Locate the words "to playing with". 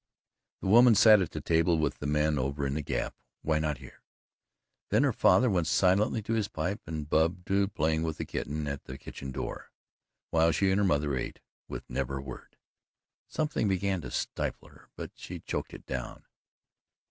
7.45-8.17